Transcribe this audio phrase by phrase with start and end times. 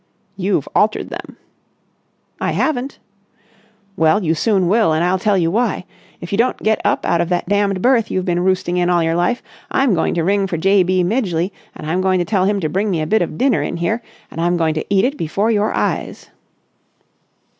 [0.35, 1.37] "You've altered them."
[2.39, 2.97] "I haven't."
[3.95, 5.85] "Well, you soon will, and I'll tell you why.
[6.21, 9.03] If you don't get up out of that damned berth you've been roosting in all
[9.03, 10.81] your life, I'm going to ring for J.
[10.81, 11.03] B.
[11.03, 13.77] Midgeley and I'm going to tell him to bring me a bit of dinner in
[13.77, 14.01] here
[14.31, 16.31] and I'm going to eat it before your eyes."